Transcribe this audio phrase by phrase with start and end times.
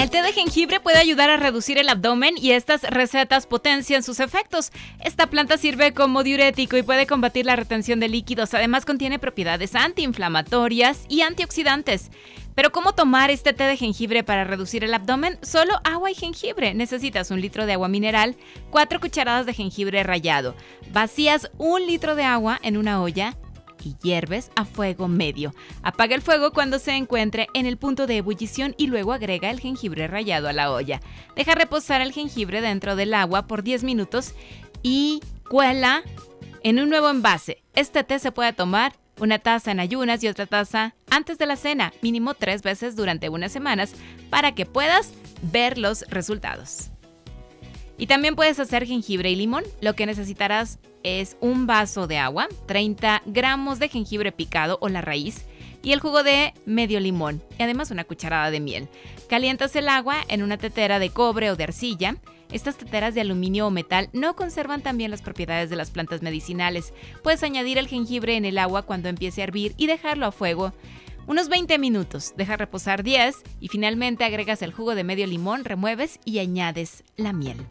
[0.00, 4.18] El té de jengibre puede ayudar a reducir el abdomen y estas recetas potencian sus
[4.18, 4.72] efectos.
[5.04, 8.54] Esta planta sirve como diurético y puede combatir la retención de líquidos.
[8.54, 12.10] Además contiene propiedades antiinflamatorias y antioxidantes.
[12.54, 15.38] Pero ¿cómo tomar este té de jengibre para reducir el abdomen?
[15.42, 16.72] Solo agua y jengibre.
[16.72, 18.36] Necesitas un litro de agua mineral,
[18.70, 20.54] cuatro cucharadas de jengibre rallado.
[20.92, 23.36] Vacías un litro de agua en una olla
[23.84, 25.54] y hierves a fuego medio.
[25.82, 29.60] Apaga el fuego cuando se encuentre en el punto de ebullición y luego agrega el
[29.60, 31.00] jengibre rallado a la olla.
[31.36, 34.34] Deja reposar el jengibre dentro del agua por 10 minutos
[34.82, 36.02] y cuela
[36.62, 37.62] en un nuevo envase.
[37.74, 41.56] Este té se puede tomar una taza en ayunas y otra taza antes de la
[41.56, 43.94] cena, mínimo tres veces durante unas semanas,
[44.30, 45.12] para que puedas
[45.42, 46.90] ver los resultados.
[48.00, 49.62] Y también puedes hacer jengibre y limón.
[49.82, 55.02] Lo que necesitarás es un vaso de agua, 30 gramos de jengibre picado o la
[55.02, 55.44] raíz
[55.82, 58.88] y el jugo de medio limón y además una cucharada de miel.
[59.28, 62.16] Calientas el agua en una tetera de cobre o de arcilla.
[62.50, 66.94] Estas teteras de aluminio o metal no conservan también las propiedades de las plantas medicinales.
[67.22, 70.72] Puedes añadir el jengibre en el agua cuando empiece a hervir y dejarlo a fuego
[71.26, 76.18] unos 20 minutos, deja reposar 10 y finalmente agregas el jugo de medio limón, remueves
[76.24, 77.66] y añades la miel.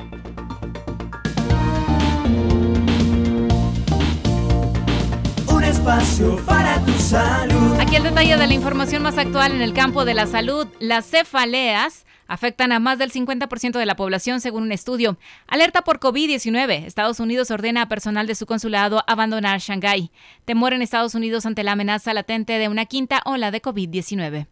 [5.70, 7.80] espacio para tu salud.
[7.80, 10.68] Aquí el detalle de la información más actual en el campo de la salud.
[10.80, 15.18] Las cefaleas afectan a más del 50% de la población según un estudio.
[15.48, 16.86] Alerta por COVID-19.
[16.86, 20.12] Estados Unidos ordena a personal de su consulado abandonar Shanghái.
[20.46, 24.48] Temor en Estados Unidos ante la amenaza latente de una quinta ola de COVID-19.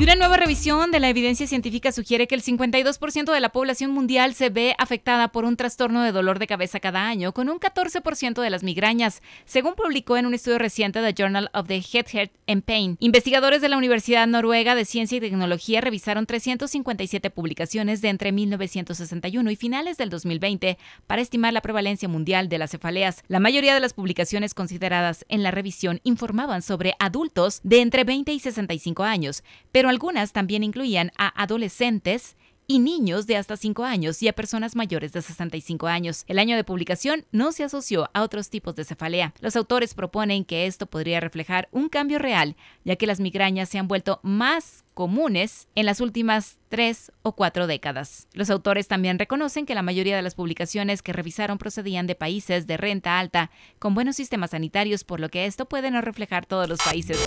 [0.00, 3.90] Y una nueva revisión de la evidencia científica sugiere que el 52% de la población
[3.90, 7.58] mundial se ve afectada por un trastorno de dolor de cabeza cada año, con un
[7.58, 12.06] 14% de las migrañas, según publicó en un estudio reciente de Journal of the Head,
[12.12, 12.96] Heart and Pain.
[13.00, 19.50] Investigadores de la Universidad Noruega de Ciencia y Tecnología revisaron 357 publicaciones de entre 1961
[19.50, 20.78] y finales del 2020
[21.08, 23.24] para estimar la prevalencia mundial de las cefaleas.
[23.26, 28.32] La mayoría de las publicaciones consideradas en la revisión informaban sobre adultos de entre 20
[28.32, 29.42] y 65 años,
[29.72, 32.36] pero algunas también incluían a adolescentes
[32.70, 36.24] y niños de hasta 5 años y a personas mayores de 65 años.
[36.28, 39.32] El año de publicación no se asoció a otros tipos de cefalea.
[39.40, 43.78] Los autores proponen que esto podría reflejar un cambio real, ya que las migrañas se
[43.78, 48.28] han vuelto más comunes en las últimas tres o cuatro décadas.
[48.34, 52.66] Los autores también reconocen que la mayoría de las publicaciones que revisaron procedían de países
[52.66, 56.68] de renta alta con buenos sistemas sanitarios, por lo que esto puede no reflejar todos
[56.68, 57.18] los países.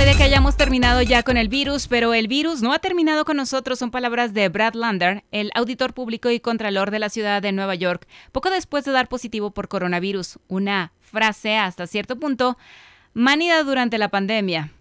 [0.00, 3.36] Puede que hayamos terminado ya con el virus, pero el virus no ha terminado con
[3.36, 7.52] nosotros, son palabras de Brad Lander, el auditor público y contralor de la ciudad de
[7.52, 10.38] Nueva York, poco después de dar positivo por coronavirus.
[10.48, 12.56] Una frase hasta cierto punto
[13.12, 14.72] manida durante la pandemia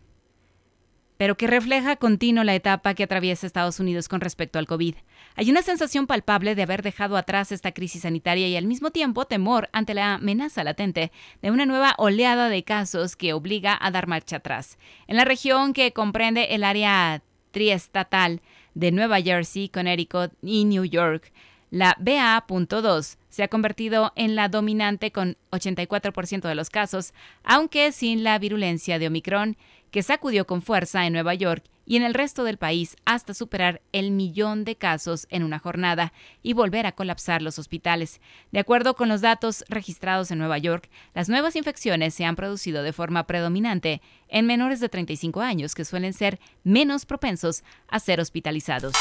[1.20, 4.96] pero que refleja continuo la etapa que atraviesa Estados Unidos con respecto al COVID.
[5.36, 9.26] Hay una sensación palpable de haber dejado atrás esta crisis sanitaria y al mismo tiempo
[9.26, 14.08] temor ante la amenaza latente de una nueva oleada de casos que obliga a dar
[14.08, 14.78] marcha atrás.
[15.08, 18.42] En la región que comprende el área triestatal
[18.74, 21.34] de Nueva Jersey, Connecticut y New York,
[21.70, 27.14] la BA.2 se ha convertido en la dominante con 84% de los casos,
[27.44, 29.58] aunque sin la virulencia de Omicron
[29.92, 33.82] que sacudió con fuerza en Nueva York y en el resto del país hasta superar
[33.92, 36.14] el millón de casos en una jornada
[36.44, 38.22] y volver a colapsar los hospitales.
[38.52, 42.84] De acuerdo con los datos registrados en Nueva York, las nuevas infecciones se han producido
[42.84, 48.20] de forma predominante en menores de 35 años, que suelen ser menos propensos a ser
[48.20, 48.94] hospitalizados.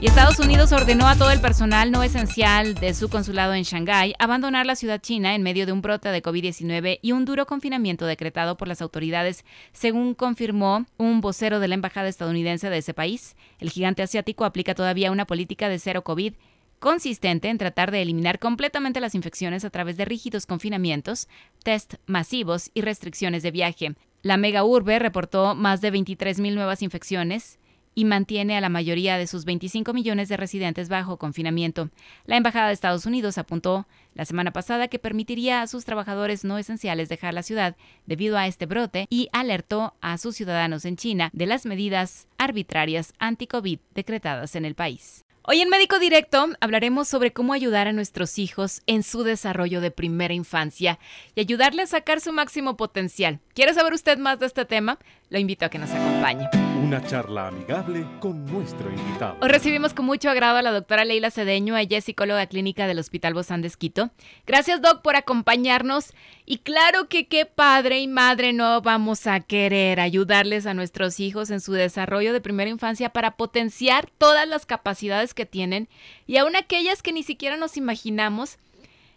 [0.00, 4.14] Y Estados Unidos ordenó a todo el personal no esencial de su consulado en Shanghái
[4.20, 8.06] abandonar la ciudad china en medio de un brote de COVID-19 y un duro confinamiento
[8.06, 13.34] decretado por las autoridades, según confirmó un vocero de la embajada estadounidense de ese país.
[13.58, 16.34] El gigante asiático aplica todavía una política de cero COVID
[16.78, 21.26] consistente en tratar de eliminar completamente las infecciones a través de rígidos confinamientos,
[21.64, 23.96] test masivos y restricciones de viaje.
[24.22, 27.58] La mega urbe reportó más de 23.000 nuevas infecciones
[27.94, 31.90] y mantiene a la mayoría de sus 25 millones de residentes bajo confinamiento.
[32.26, 36.58] La Embajada de Estados Unidos apuntó la semana pasada que permitiría a sus trabajadores no
[36.58, 37.76] esenciales dejar la ciudad
[38.06, 43.12] debido a este brote y alertó a sus ciudadanos en China de las medidas arbitrarias
[43.18, 45.24] anti-COVID decretadas en el país.
[45.50, 49.90] Hoy en Médico Directo hablaremos sobre cómo ayudar a nuestros hijos en su desarrollo de
[49.90, 50.98] primera infancia
[51.34, 53.40] y ayudarles a sacar su máximo potencial.
[53.54, 54.98] ¿Quiere saber usted más de este tema?
[55.30, 56.48] Lo invito a que nos acompañe.
[56.82, 59.36] Una charla amigable con nuestro invitado.
[59.42, 62.98] Hoy recibimos con mucho agrado a la doctora Leila Cedeño, ella es psicóloga clínica del
[62.98, 64.10] Hospital Bozán de Esquito.
[64.46, 66.14] Gracias, Doc, por acompañarnos.
[66.46, 71.50] Y claro que qué padre y madre no vamos a querer ayudarles a nuestros hijos
[71.50, 75.90] en su desarrollo de primera infancia para potenciar todas las capacidades que tienen
[76.26, 78.56] y aún aquellas que ni siquiera nos imaginamos.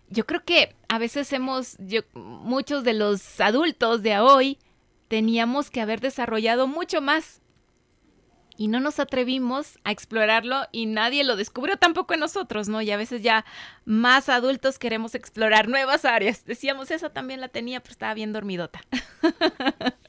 [0.09, 4.57] Yo creo que a veces hemos, yo, muchos de los adultos de hoy,
[5.11, 7.41] teníamos que haber desarrollado mucho más.
[8.55, 12.81] Y no nos atrevimos a explorarlo y nadie lo descubrió tampoco en nosotros, ¿no?
[12.81, 13.43] Y a veces ya
[13.83, 16.45] más adultos queremos explorar nuevas áreas.
[16.45, 18.79] Decíamos, esa también la tenía, pero estaba bien dormidota.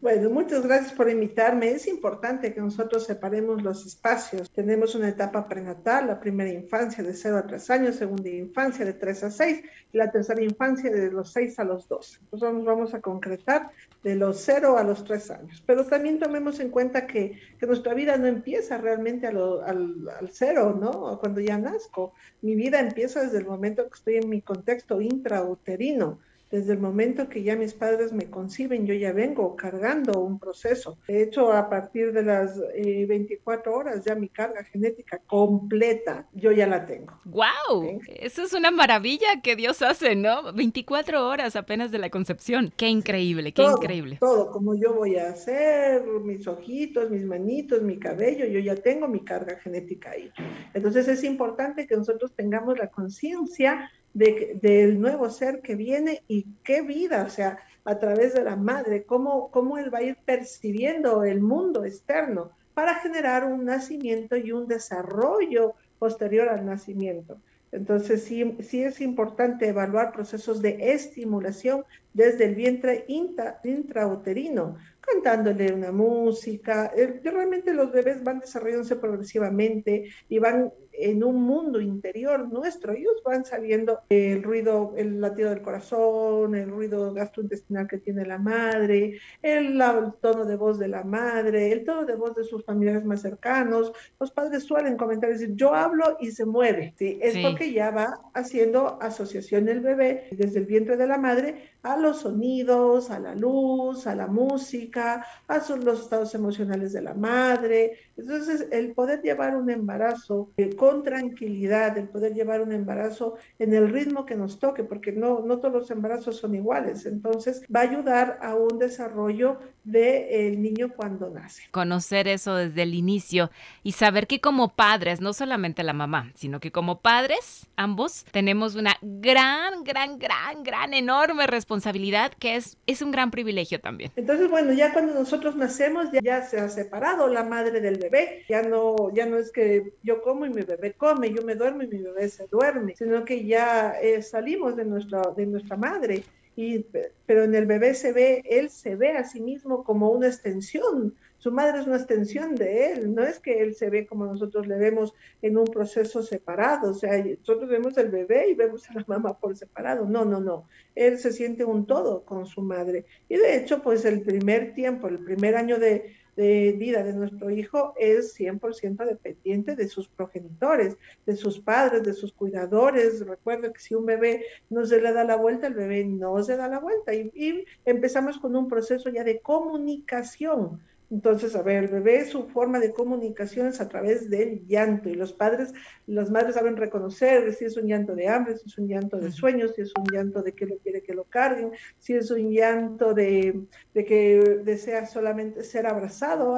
[0.00, 1.70] Bueno, muchas gracias por invitarme.
[1.70, 4.50] Es importante que nosotros separemos los espacios.
[4.50, 8.94] Tenemos una etapa prenatal, la primera infancia de 0 a 3 años, segunda infancia de
[8.94, 9.62] 3 a 6
[9.92, 12.18] y la tercera infancia de los 6 a los 12.
[12.32, 13.70] Nosotros nos vamos a concretar
[14.02, 15.62] de los 0 a los 3 años.
[15.66, 20.76] Pero también tomemos en cuenta que, que nuestra vida no empieza realmente al, al cero,
[20.80, 21.18] ¿no?
[21.20, 22.12] Cuando ya nazco.
[22.40, 26.18] Mi vida empieza desde el momento que estoy en mi contexto intrauterino
[26.52, 30.98] desde el momento que ya mis padres me conciben, yo ya vengo cargando un proceso.
[31.08, 36.52] De hecho, a partir de las 24 eh, horas ya mi carga genética completa, yo
[36.52, 37.18] ya la tengo.
[37.24, 38.00] ¡Wow!
[38.06, 40.52] Eso es una maravilla que Dios hace, ¿no?
[40.52, 42.70] 24 horas apenas de la concepción.
[42.76, 44.18] ¡Qué increíble, qué increíble!
[44.20, 49.08] Todo, como yo voy a hacer, mis ojitos, mis manitos, mi cabello, yo ya tengo
[49.08, 50.30] mi carga genética ahí.
[50.74, 56.82] Entonces es importante que nosotros tengamos la conciencia del nuevo ser que viene y qué
[56.82, 61.24] vida, o sea, a través de la madre, cómo, cómo él va a ir percibiendo
[61.24, 67.38] el mundo externo para generar un nacimiento y un desarrollo posterior al nacimiento.
[67.70, 75.92] Entonces, sí, sí es importante evaluar procesos de estimulación desde el vientre intrauterino, cantándole una
[75.92, 76.92] música.
[77.22, 83.44] Realmente los bebés van desarrollándose progresivamente y van en un mundo interior nuestro, ellos van
[83.44, 89.82] sabiendo el ruido, el latido del corazón, el ruido gastrointestinal que tiene la madre, el,
[90.20, 93.92] tono de voz de la madre, el tono de voz de sus familiares más cercanos.
[94.20, 96.94] Los padres suelen comentar, decir, yo hablo y se mueve.
[96.98, 97.18] ¿sí?
[97.22, 101.96] Es porque ya va haciendo asociación el bebé desde el vientre de la madre a
[101.96, 107.98] los sonidos, a la luz, a la música, a los estados emocionales de la madre.
[108.16, 113.74] Entonces, el poder llevar un embarazo eh, con tranquilidad, el poder llevar un embarazo en
[113.74, 117.06] el ritmo que nos toque, porque no, no todos los embarazos son iguales.
[117.06, 121.62] Entonces, va a ayudar a un desarrollo del niño cuando nace.
[121.70, 123.50] Conocer eso desde el inicio
[123.82, 128.74] y saber que como padres, no solamente la mamá, sino que como padres, ambos, tenemos
[128.74, 134.12] una gran, gran, gran, gran, enorme responsabilidad que es, es un gran privilegio también.
[134.16, 138.44] Entonces, bueno, ya cuando nosotros nacemos, ya, ya se ha separado la madre del bebé,
[138.48, 141.82] ya no, ya no es que yo como y mi bebé come, yo me duermo
[141.82, 146.24] y mi bebé se duerme, sino que ya eh, salimos de nuestra, de nuestra madre.
[146.54, 146.86] Y,
[147.26, 151.14] pero en el bebé se ve, él se ve a sí mismo como una extensión,
[151.42, 154.68] su madre es una extensión de él, no es que él se ve como nosotros
[154.68, 155.12] le vemos
[155.42, 159.36] en un proceso separado, o sea, nosotros vemos el bebé y vemos a la mamá
[159.36, 163.06] por separado, no, no, no, él se siente un todo con su madre.
[163.28, 167.50] Y de hecho, pues el primer tiempo, el primer año de, de vida de nuestro
[167.50, 170.96] hijo es 100% dependiente de sus progenitores,
[171.26, 173.26] de sus padres, de sus cuidadores.
[173.26, 176.56] Recuerda que si un bebé no se le da la vuelta, el bebé no se
[176.56, 177.12] da la vuelta.
[177.12, 180.80] Y, y empezamos con un proceso ya de comunicación
[181.12, 185.14] entonces, a ver, el bebé, su forma de comunicación es a través del llanto y
[185.14, 185.74] los padres,
[186.06, 189.30] las madres saben reconocer si es un llanto de hambre, si es un llanto de
[189.30, 192.50] sueños, si es un llanto de que lo quiere que lo carguen, si es un
[192.50, 193.60] llanto de,
[193.92, 196.56] que desea solamente ser abrazado,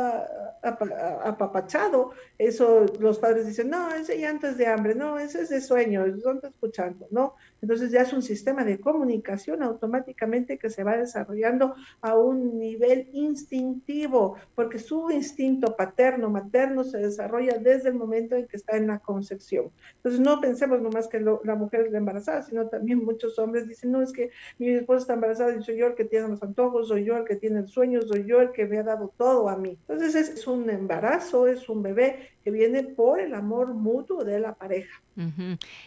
[0.62, 2.12] apapachado.
[2.38, 6.22] Eso los padres dicen, no, ese llanto es de hambre, no, ese es de sueños,
[6.22, 7.08] ¿dónde está escuchando?
[7.10, 7.34] ¿No?
[7.64, 13.08] Entonces ya es un sistema de comunicación automáticamente que se va desarrollando a un nivel
[13.14, 18.88] instintivo, porque su instinto paterno, materno se desarrolla desde el momento en que está en
[18.88, 19.70] la concepción.
[19.96, 23.92] Entonces no pensemos nomás que la mujer es la embarazada, sino también muchos hombres dicen,
[23.92, 26.88] no, es que mi esposa está embarazada y soy yo el que tiene los antojos,
[26.88, 29.48] soy yo el que tiene el sueño, soy yo el que me ha dado todo
[29.48, 29.78] a mí.
[29.88, 34.54] Entonces es un embarazo, es un bebé que viene por el amor mutuo de la
[34.54, 35.00] pareja.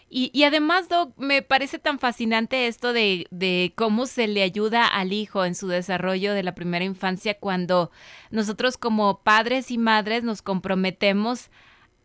[0.10, 5.14] y, además, Doc, me parece tan fascinante esto de, de, cómo se le ayuda al
[5.14, 7.92] hijo en su desarrollo de la primera infancia cuando
[8.32, 11.52] nosotros como padres y madres nos comprometemos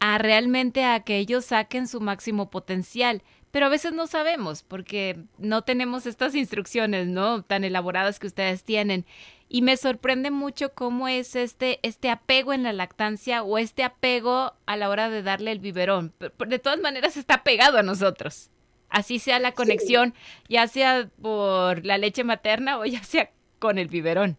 [0.01, 3.23] a realmente a que ellos saquen su máximo potencial.
[3.53, 7.43] Pero a veces no sabemos porque no tenemos estas instrucciones, ¿no?
[7.43, 9.07] Tan elaboradas que ustedes tienen
[9.55, 14.55] y me sorprende mucho cómo es este, este apego en la lactancia o este apego
[14.65, 16.15] a la hora de darle el biberón.
[16.19, 18.49] De todas maneras está pegado a nosotros.
[18.89, 20.15] Así sea la conexión,
[20.49, 24.39] ya sea por la leche materna o ya sea con el biberón.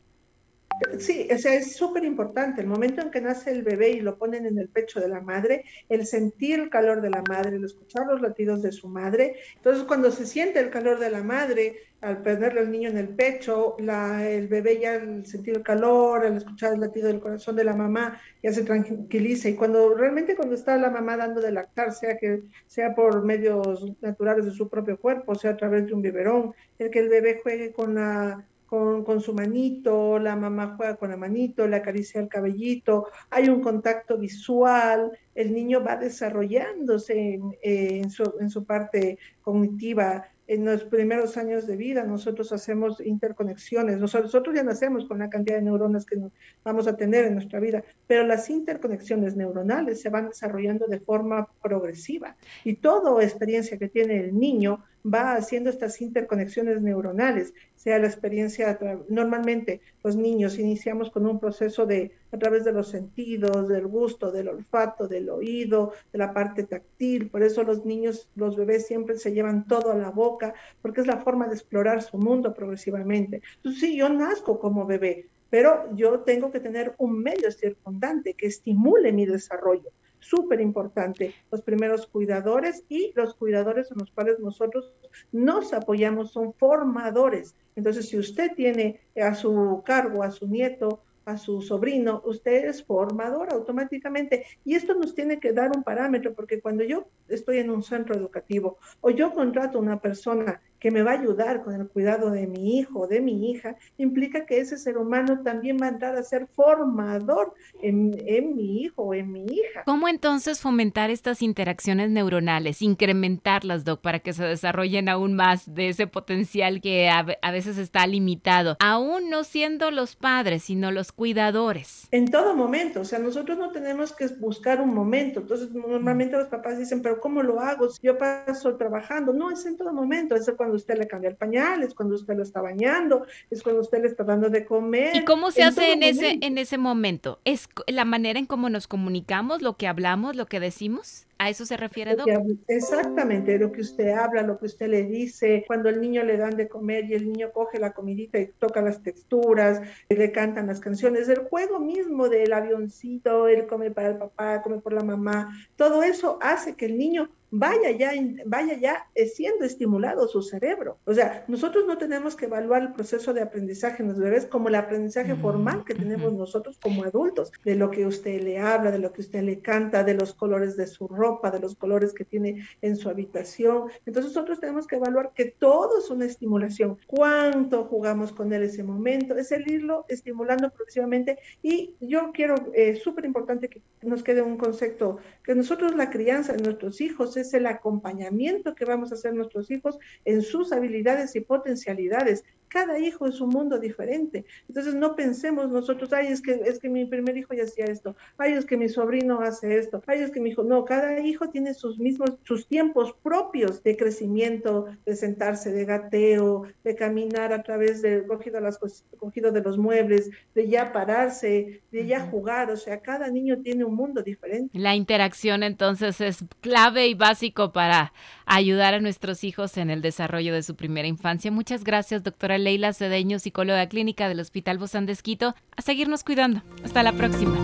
[0.99, 2.61] Sí, o sea, es súper importante.
[2.61, 5.21] El momento en que nace el bebé y lo ponen en el pecho de la
[5.21, 9.35] madre, el sentir el calor de la madre, el escuchar los latidos de su madre.
[9.55, 13.09] Entonces, cuando se siente el calor de la madre, al perderle al niño en el
[13.09, 17.55] pecho, la, el bebé ya al sentir el calor, al escuchar el latido del corazón
[17.55, 19.49] de la mamá, ya se tranquiliza.
[19.49, 23.85] Y cuando realmente cuando está la mamá dando de lactar, sea que sea por medios
[24.01, 27.39] naturales de su propio cuerpo, sea a través de un biberón, el que el bebé
[27.41, 32.27] juegue con la con, su manito, la mamá juega con la manito, le acaricia el
[32.27, 39.19] cabellito, hay un contacto visual, el niño va desarrollándose en, eh, su, en su parte
[39.43, 43.97] cognitiva en los primeros años de vida nosotros hacemos interconexiones.
[43.97, 46.17] Nosotros ya nacemos con la cantidad de neuronas que
[46.63, 51.47] vamos a tener en nuestra vida, pero las interconexiones neuronales se van desarrollando de forma
[51.61, 58.07] progresiva y toda experiencia que tiene el niño va haciendo estas interconexiones neuronales, sea la
[58.07, 58.79] experiencia,
[59.09, 64.31] normalmente los niños iniciamos con un proceso de a través de los sentidos, del gusto,
[64.31, 69.17] del olfato, del oído, de la parte táctil, por eso los niños, los bebés siempre
[69.17, 73.41] se llevan todo a la boca, porque es la forma de explorar su mundo progresivamente.
[73.57, 78.47] Entonces, sí, yo nazco como bebé, pero yo tengo que tener un medio circundante que
[78.47, 79.91] estimule mi desarrollo
[80.23, 84.93] súper importante, los primeros cuidadores y los cuidadores en los cuales nosotros
[85.33, 87.55] nos apoyamos son formadores.
[87.75, 92.83] Entonces, si usted tiene a su cargo a su nieto, a su sobrino, usted es
[92.83, 94.45] formador automáticamente.
[94.65, 98.15] Y esto nos tiene que dar un parámetro, porque cuando yo estoy en un centro
[98.15, 102.29] educativo o yo contrato a una persona que me va a ayudar con el cuidado
[102.29, 105.89] de mi hijo o de mi hija, implica que ese ser humano también va a
[105.89, 108.11] entrar a ser formador en,
[108.53, 109.83] mi hijo o en mi hija.
[109.85, 115.87] ¿Cómo entonces fomentar estas interacciones neuronales, incrementarlas, Doc, para que se desarrollen aún más de
[115.87, 121.13] ese potencial que a, a veces está limitado, aún no siendo los padres, sino los
[121.13, 122.09] cuidadores?
[122.11, 126.49] En todo momento, o sea, nosotros no tenemos que buscar un momento, entonces normalmente los
[126.49, 127.89] papás dicen, pero ¿cómo lo hago?
[127.89, 131.35] Si yo paso trabajando, no, es en todo momento, es cuando usted le cambia el
[131.35, 135.15] pañal, es cuando usted lo está bañando, es cuando usted le está dando de comer.
[135.15, 137.39] ¿Y cómo se hace en ese, en ese momento?
[137.45, 141.27] ¿Es la manera en cómo nos comunicamos, lo que hablamos, lo que decimos?
[141.39, 142.27] ¿A eso se refiere, Doc?
[142.67, 146.55] Exactamente, lo que usted habla, lo que usted le dice, cuando el niño le dan
[146.55, 150.67] de comer y el niño coge la comidita y toca las texturas, y le cantan
[150.67, 155.03] las canciones, el juego mismo del avioncito, él come para el papá, come por la
[155.03, 158.11] mamá, todo eso hace que el niño vaya ya,
[158.47, 160.97] vaya ya eh, siendo estimulado su cerebro.
[161.05, 164.69] O sea, nosotros no tenemos que evaluar el proceso de aprendizaje en los bebés como
[164.69, 168.97] el aprendizaje formal que tenemos nosotros como adultos, de lo que usted le habla, de
[168.97, 172.25] lo que usted le canta, de los colores de su ropa, de los colores que
[172.25, 173.83] tiene en su habitación.
[174.07, 176.97] Entonces nosotros tenemos que evaluar que todo es una estimulación.
[177.05, 179.35] ¿Cuánto jugamos con él ese momento?
[179.35, 181.37] Es el irlo estimulando progresivamente.
[181.61, 186.09] Y yo quiero, es eh, súper importante que nos quede un concepto, que nosotros la
[186.09, 190.71] crianza de nuestros hijos es el acompañamiento que vamos a hacer nuestros hijos en sus
[190.71, 192.43] habilidades y potencialidades
[192.73, 194.45] cada hijo es un mundo diferente.
[194.67, 198.15] Entonces no pensemos nosotros, ay, es que, es que mi primer hijo ya hacía esto,
[198.39, 201.49] ay, es que mi sobrino hace esto, ay, es que mi hijo, no, cada hijo
[201.49, 207.61] tiene sus mismos, sus tiempos propios de crecimiento, de sentarse, de gateo, de caminar a
[207.61, 208.79] través de cogido, las,
[209.19, 213.83] cogido de los muebles, de ya pararse, de ya jugar, o sea, cada niño tiene
[213.83, 214.75] un mundo diferente.
[214.79, 218.13] La interacción entonces es clave y básico para
[218.47, 221.51] ayudar a nuestros hijos en el desarrollo de su primera infancia.
[221.51, 226.61] Muchas gracias, doctora Leila Cedeño, psicóloga clínica del Hospital Bozán de Esquito, a seguirnos cuidando.
[226.83, 227.57] Hasta la próxima.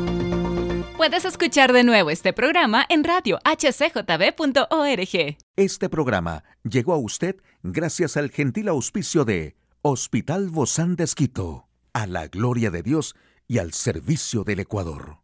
[0.98, 5.38] Puedes escuchar de nuevo este programa en radio hcjb.org.
[5.56, 12.06] Este programa llegó a usted gracias al gentil auspicio de Hospital Bozán de Esquito, a
[12.06, 13.16] la gloria de Dios
[13.48, 15.20] y al servicio del Ecuador.